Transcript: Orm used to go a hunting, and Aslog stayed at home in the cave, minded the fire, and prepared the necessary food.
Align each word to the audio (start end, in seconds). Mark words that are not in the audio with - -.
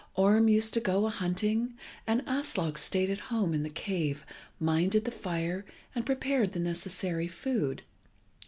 Orm 0.15 0.47
used 0.47 0.73
to 0.73 0.79
go 0.79 1.05
a 1.05 1.11
hunting, 1.11 1.77
and 2.07 2.23
Aslog 2.25 2.79
stayed 2.79 3.11
at 3.11 3.19
home 3.29 3.53
in 3.53 3.61
the 3.61 3.69
cave, 3.69 4.25
minded 4.59 5.05
the 5.05 5.11
fire, 5.11 5.63
and 5.93 6.07
prepared 6.07 6.53
the 6.53 6.59
necessary 6.59 7.27
food. 7.27 7.83